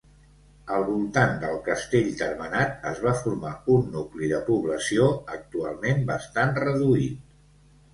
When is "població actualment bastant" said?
4.51-6.63